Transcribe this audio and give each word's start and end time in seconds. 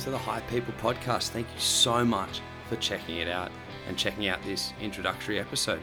to 0.00 0.10
the 0.10 0.18
High 0.18 0.40
People 0.40 0.72
podcast. 0.80 1.28
Thank 1.28 1.46
you 1.54 1.60
so 1.60 2.04
much 2.04 2.40
for 2.68 2.76
checking 2.76 3.18
it 3.18 3.28
out 3.28 3.50
and 3.86 3.98
checking 3.98 4.28
out 4.28 4.42
this 4.44 4.72
introductory 4.80 5.38
episode. 5.38 5.80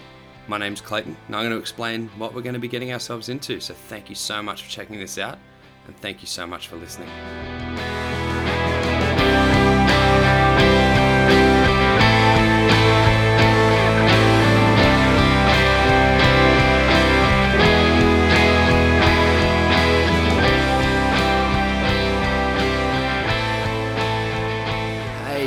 My 0.47 0.57
name's 0.57 0.81
Clayton, 0.81 1.15
and 1.27 1.35
I'm 1.35 1.43
going 1.43 1.53
to 1.53 1.59
explain 1.59 2.09
what 2.17 2.33
we're 2.33 2.41
going 2.41 2.53
to 2.53 2.59
be 2.59 2.67
getting 2.67 2.91
ourselves 2.93 3.29
into. 3.29 3.59
So, 3.59 3.73
thank 3.73 4.09
you 4.09 4.15
so 4.15 4.41
much 4.41 4.63
for 4.63 4.69
checking 4.69 4.99
this 4.99 5.17
out, 5.17 5.37
and 5.85 5.95
thank 5.97 6.21
you 6.21 6.27
so 6.27 6.47
much 6.47 6.67
for 6.67 6.77
listening. 6.77 7.09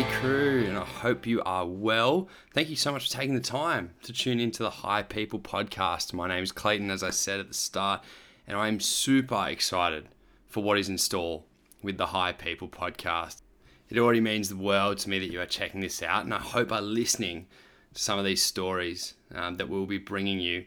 Hey, 0.01 0.17
crew, 0.19 0.65
and 0.67 0.79
I 0.79 0.85
hope 0.87 1.27
you 1.27 1.43
are 1.43 1.67
well. 1.67 2.27
Thank 2.55 2.71
you 2.71 2.77
so 2.77 2.91
much 2.91 3.07
for 3.07 3.19
taking 3.19 3.35
the 3.35 3.41
time 3.43 3.91
to 4.03 4.15
tune 4.15 4.41
into 4.41 4.63
the 4.63 4.71
High 4.71 5.03
People 5.03 5.39
podcast. 5.39 6.15
My 6.15 6.27
name 6.27 6.43
is 6.43 6.53
Clayton, 6.53 6.91
as 6.91 7.03
I 7.03 7.11
said 7.11 7.39
at 7.39 7.49
the 7.49 7.55
start, 7.55 8.03
and 8.47 8.57
I 8.57 8.69
am 8.69 8.81
super 8.81 9.45
excited 9.47 10.09
for 10.49 10.63
what 10.63 10.79
is 10.79 10.89
in 10.89 10.97
store 10.97 11.43
with 11.83 11.99
the 11.99 12.07
High 12.07 12.33
People 12.33 12.67
podcast. 12.67 13.43
It 13.91 13.99
already 13.99 14.23
means 14.23 14.49
the 14.49 14.57
world 14.57 14.97
to 15.01 15.11
me 15.11 15.19
that 15.19 15.31
you 15.31 15.39
are 15.39 15.45
checking 15.45 15.83
this 15.83 16.03
out, 16.03 16.25
and 16.25 16.33
I 16.33 16.39
hope 16.39 16.69
by 16.69 16.81
listening 16.81 17.47
to 17.93 18.01
some 18.01 18.19
of 18.19 18.25
these 18.25 18.43
stories 18.43 19.13
um, 19.35 19.59
that 19.59 19.69
we'll 19.69 19.85
be 19.85 19.99
bringing 19.99 20.41
you, 20.41 20.65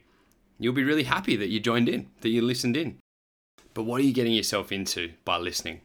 you'll 0.60 0.74
be 0.74 0.84
really 0.84 1.06
happy 1.06 1.36
that 1.38 1.50
you 1.50 1.60
joined 1.60 1.90
in, 1.90 2.08
that 2.22 2.30
you 2.30 2.44
listened 2.44 2.78
in. 2.78 3.00
But 3.74 3.86
what 3.86 4.00
are 4.00 4.04
you 4.04 4.14
getting 4.14 4.34
yourself 4.34 4.72
into 4.72 5.14
by 5.26 5.38
listening? 5.38 5.82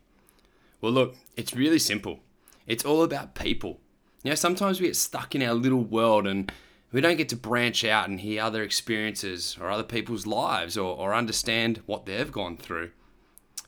Well, 0.83 0.93
look, 0.93 1.17
it's 1.35 1.55
really 1.55 1.79
simple. 1.79 2.21
It's 2.69 2.85
all 2.85 3.03
about 3.03 3.35
people. 3.35 3.81
You 4.23 4.31
know, 4.31 4.35
sometimes 4.35 4.79
we 4.79 4.87
get 4.87 4.97
stuck 4.97 5.35
in 5.35 5.43
our 5.43 5.55
little 5.55 5.83
world 5.83 6.27
and 6.27 6.53
we 6.93 7.01
don't 7.01 7.17
get 7.17 7.31
to 7.31 7.37
branch 7.37 7.83
out 7.83 8.09
and 8.09 8.21
hear 8.21 8.43
other 8.43 8.63
experiences 8.63 9.57
or 9.59 9.71
other 9.71 9.83
people's 9.83 10.27
lives 10.27 10.77
or, 10.77 10.95
or 10.97 11.15
understand 11.15 11.83
what 11.87 12.05
they've 12.05 12.31
gone 12.31 12.59
through. 12.59 12.91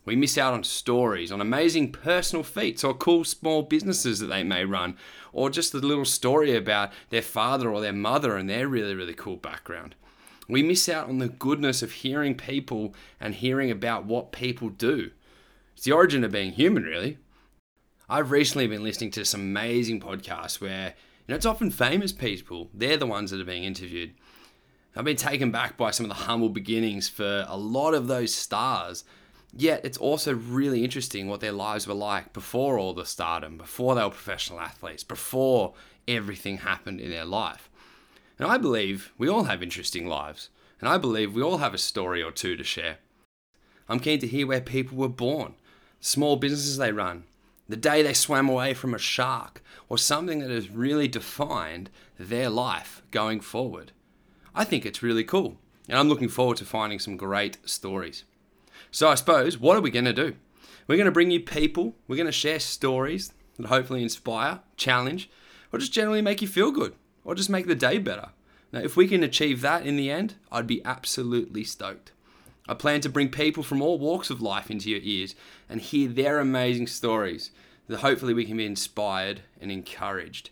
We 0.04 0.16
miss 0.16 0.36
out 0.36 0.52
on 0.52 0.64
stories, 0.64 1.32
on 1.32 1.40
amazing 1.40 1.92
personal 1.92 2.42
feats 2.42 2.84
or 2.84 2.92
cool 2.92 3.24
small 3.24 3.62
businesses 3.62 4.18
that 4.18 4.26
they 4.26 4.42
may 4.42 4.64
run, 4.64 4.96
or 5.32 5.50
just 5.50 5.74
a 5.74 5.78
little 5.78 6.04
story 6.04 6.54
about 6.54 6.92
their 7.08 7.22
father 7.22 7.70
or 7.70 7.80
their 7.80 7.92
mother 7.92 8.36
and 8.36 8.48
their 8.48 8.68
really, 8.68 8.94
really 8.94 9.14
cool 9.14 9.36
background. 9.36 9.94
We 10.48 10.62
miss 10.62 10.88
out 10.88 11.08
on 11.08 11.18
the 11.18 11.28
goodness 11.28 11.82
of 11.82 11.92
hearing 11.92 12.34
people 12.34 12.94
and 13.18 13.34
hearing 13.34 13.70
about 13.70 14.04
what 14.04 14.32
people 14.32 14.68
do. 14.68 15.10
It's 15.74 15.84
the 15.84 15.92
origin 15.92 16.24
of 16.24 16.32
being 16.32 16.52
human, 16.52 16.82
really. 16.82 17.18
I've 18.12 18.32
recently 18.32 18.66
been 18.66 18.82
listening 18.82 19.12
to 19.12 19.24
some 19.24 19.40
amazing 19.40 20.00
podcasts 20.00 20.60
where 20.60 20.86
you 20.88 21.32
know 21.32 21.36
it's 21.36 21.46
often 21.46 21.70
famous 21.70 22.10
people. 22.10 22.68
They're 22.74 22.96
the 22.96 23.06
ones 23.06 23.30
that 23.30 23.40
are 23.40 23.44
being 23.44 23.62
interviewed. 23.62 24.14
I've 24.96 25.04
been 25.04 25.14
taken 25.14 25.52
back 25.52 25.76
by 25.76 25.92
some 25.92 26.06
of 26.06 26.08
the 26.08 26.24
humble 26.24 26.48
beginnings 26.48 27.08
for 27.08 27.44
a 27.46 27.56
lot 27.56 27.94
of 27.94 28.08
those 28.08 28.34
stars. 28.34 29.04
Yet 29.56 29.84
it's 29.84 29.96
also 29.96 30.34
really 30.34 30.82
interesting 30.82 31.28
what 31.28 31.38
their 31.38 31.52
lives 31.52 31.86
were 31.86 31.94
like 31.94 32.32
before 32.32 32.80
all 32.80 32.94
the 32.94 33.06
stardom, 33.06 33.56
before 33.56 33.94
they 33.94 34.02
were 34.02 34.10
professional 34.10 34.58
athletes, 34.58 35.04
before 35.04 35.74
everything 36.08 36.58
happened 36.58 37.00
in 37.00 37.10
their 37.10 37.24
life. 37.24 37.70
And 38.40 38.50
I 38.50 38.58
believe 38.58 39.12
we 39.18 39.28
all 39.28 39.44
have 39.44 39.62
interesting 39.62 40.08
lives, 40.08 40.48
and 40.80 40.88
I 40.88 40.98
believe 40.98 41.32
we 41.32 41.42
all 41.42 41.58
have 41.58 41.74
a 41.74 41.78
story 41.78 42.24
or 42.24 42.32
two 42.32 42.56
to 42.56 42.64
share. 42.64 42.96
I'm 43.88 44.00
keen 44.00 44.18
to 44.18 44.26
hear 44.26 44.48
where 44.48 44.60
people 44.60 44.98
were 44.98 45.08
born, 45.08 45.54
small 46.00 46.34
businesses 46.34 46.76
they 46.76 46.90
run, 46.90 47.24
the 47.70 47.76
day 47.76 48.02
they 48.02 48.12
swam 48.12 48.48
away 48.48 48.74
from 48.74 48.94
a 48.94 48.98
shark, 48.98 49.62
or 49.88 49.96
something 49.96 50.40
that 50.40 50.50
has 50.50 50.70
really 50.70 51.08
defined 51.08 51.88
their 52.18 52.50
life 52.50 53.02
going 53.10 53.40
forward. 53.40 53.92
I 54.54 54.64
think 54.64 54.84
it's 54.84 55.02
really 55.02 55.24
cool, 55.24 55.58
and 55.88 55.96
I'm 55.96 56.08
looking 56.08 56.28
forward 56.28 56.56
to 56.58 56.64
finding 56.64 56.98
some 56.98 57.16
great 57.16 57.58
stories. 57.64 58.24
So, 58.90 59.08
I 59.08 59.14
suppose, 59.14 59.56
what 59.56 59.76
are 59.76 59.80
we 59.80 59.90
going 59.90 60.04
to 60.04 60.12
do? 60.12 60.34
We're 60.86 60.96
going 60.96 61.04
to 61.06 61.12
bring 61.12 61.30
you 61.30 61.40
people, 61.40 61.94
we're 62.08 62.16
going 62.16 62.26
to 62.26 62.32
share 62.32 62.58
stories 62.58 63.32
that 63.56 63.66
hopefully 63.66 64.02
inspire, 64.02 64.60
challenge, 64.76 65.30
or 65.72 65.78
just 65.78 65.92
generally 65.92 66.22
make 66.22 66.42
you 66.42 66.48
feel 66.48 66.72
good, 66.72 66.94
or 67.24 67.36
just 67.36 67.50
make 67.50 67.66
the 67.66 67.76
day 67.76 67.98
better. 67.98 68.30
Now, 68.72 68.80
if 68.80 68.96
we 68.96 69.06
can 69.06 69.22
achieve 69.22 69.60
that 69.60 69.86
in 69.86 69.96
the 69.96 70.10
end, 70.10 70.34
I'd 70.50 70.66
be 70.66 70.84
absolutely 70.84 71.62
stoked. 71.62 72.10
I 72.70 72.74
plan 72.74 73.00
to 73.00 73.08
bring 73.08 73.30
people 73.30 73.64
from 73.64 73.82
all 73.82 73.98
walks 73.98 74.30
of 74.30 74.40
life 74.40 74.70
into 74.70 74.90
your 74.90 75.00
ears 75.02 75.34
and 75.68 75.80
hear 75.80 76.08
their 76.08 76.38
amazing 76.38 76.86
stories 76.86 77.50
that 77.88 77.98
hopefully 77.98 78.32
we 78.32 78.44
can 78.44 78.58
be 78.58 78.64
inspired 78.64 79.40
and 79.60 79.72
encouraged. 79.72 80.50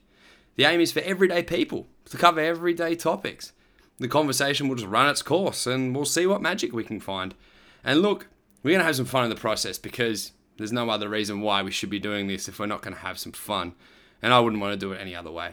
The 0.57 0.65
aim 0.65 0.81
is 0.81 0.91
for 0.91 0.99
everyday 0.99 1.45
people 1.45 1.87
to 2.07 2.17
cover 2.17 2.41
everyday 2.41 2.97
topics. 2.97 3.53
The 4.01 4.09
conversation 4.09 4.67
will 4.67 4.75
just 4.75 4.89
run 4.89 5.09
its 5.09 5.23
course 5.23 5.65
and 5.65 5.95
we'll 5.95 6.07
see 6.07 6.27
what 6.27 6.43
magic 6.43 6.73
we 6.73 6.83
can 6.83 6.99
find. 6.99 7.37
And 7.85 8.03
look, 8.03 8.27
we're 8.65 8.73
going 8.73 8.81
to 8.81 8.87
have 8.87 8.97
some 8.97 9.07
fun 9.07 9.23
in 9.23 9.31
the 9.31 9.37
process 9.37 9.79
because 9.79 10.33
there's 10.57 10.73
no 10.73 10.91
other 10.91 11.09
reason 11.09 11.41
why 11.41 11.63
we 11.63 11.71
should 11.71 11.89
be 11.89 12.01
doing 12.01 12.27
this 12.27 12.49
if 12.49 12.59
we're 12.59 12.67
not 12.67 12.83
going 12.83 12.95
to 12.95 13.03
have 13.03 13.21
some 13.21 13.31
fun. 13.31 13.75
And 14.21 14.35
I 14.35 14.41
wouldn't 14.41 14.61
want 14.61 14.73
to 14.73 14.87
do 14.87 14.91
it 14.91 15.01
any 15.01 15.15
other 15.15 15.31
way. 15.31 15.53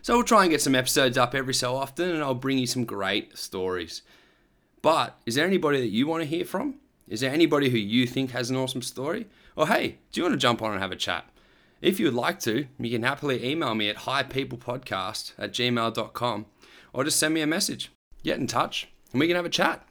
So 0.00 0.14
we'll 0.14 0.22
try 0.22 0.42
and 0.42 0.52
get 0.52 0.62
some 0.62 0.76
episodes 0.76 1.18
up 1.18 1.34
every 1.34 1.54
so 1.54 1.74
often 1.74 2.08
and 2.08 2.22
I'll 2.22 2.34
bring 2.34 2.58
you 2.58 2.68
some 2.68 2.84
great 2.84 3.36
stories. 3.36 4.02
But 4.82 5.18
is 5.26 5.34
there 5.34 5.46
anybody 5.46 5.80
that 5.80 5.88
you 5.88 6.06
want 6.06 6.22
to 6.22 6.28
hear 6.28 6.44
from? 6.44 6.76
Is 7.08 7.20
there 7.20 7.32
anybody 7.32 7.70
who 7.70 7.78
you 7.78 8.06
think 8.06 8.32
has 8.32 8.50
an 8.50 8.56
awesome 8.56 8.82
story? 8.82 9.26
Or 9.56 9.68
hey, 9.68 9.98
do 10.12 10.20
you 10.20 10.24
want 10.24 10.34
to 10.34 10.38
jump 10.38 10.62
on 10.62 10.72
and 10.72 10.80
have 10.80 10.92
a 10.92 10.96
chat? 10.96 11.28
If 11.80 12.00
you 12.00 12.06
would 12.06 12.14
like 12.14 12.40
to, 12.40 12.66
you 12.78 12.90
can 12.90 13.02
happily 13.02 13.44
email 13.48 13.74
me 13.74 13.88
at 13.88 13.98
highpeoplepodcast 13.98 15.32
at 15.38 15.52
gmail.com 15.52 16.46
or 16.92 17.04
just 17.04 17.18
send 17.18 17.34
me 17.34 17.42
a 17.42 17.46
message. 17.46 17.90
Get 18.24 18.38
in 18.38 18.46
touch 18.46 18.88
and 19.12 19.20
we 19.20 19.26
can 19.26 19.36
have 19.36 19.44
a 19.44 19.50
chat. 19.50 19.86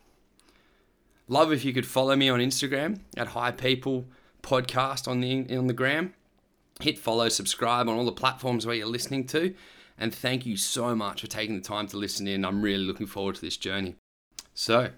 Love 1.28 1.52
if 1.52 1.64
you 1.64 1.74
could 1.74 1.86
follow 1.86 2.16
me 2.16 2.30
on 2.30 2.40
Instagram 2.40 3.00
at 3.18 3.30
highpeoplepodcast 3.30 5.08
on 5.08 5.22
the 5.22 5.58
on 5.58 5.68
the 5.68 5.74
gram. 5.74 6.14
Hit 6.82 7.00
follow, 7.00 7.30
subscribe 7.30 7.88
on 7.88 7.98
all 7.98 8.06
the 8.06 8.12
platforms 8.12 8.66
where 8.66 8.76
you're 8.76 8.88
listening 8.88 9.26
to. 9.28 9.56
And 9.98 10.14
thank 10.14 10.46
you 10.46 10.58
so 10.58 10.94
much 10.96 11.22
for 11.22 11.28
taking 11.28 11.56
the 11.56 11.62
time 11.62 11.88
to 11.88 11.98
listen 11.98 12.28
in. 12.28 12.44
I'm 12.44 12.62
really 12.62 12.84
looking 12.84 13.08
forward 13.08 13.36
to 13.36 13.42
this 13.42 13.56
journey. 13.56 13.96
So, 14.58 14.92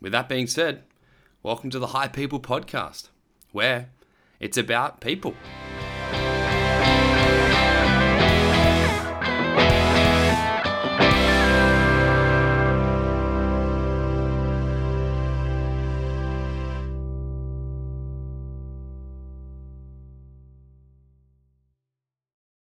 with 0.00 0.12
that 0.12 0.26
being 0.26 0.46
said, 0.46 0.84
welcome 1.42 1.68
to 1.68 1.78
the 1.78 1.88
High 1.88 2.08
People 2.08 2.40
Podcast, 2.40 3.10
where 3.52 3.90
it's 4.40 4.56
about 4.56 5.02
people. 5.02 5.34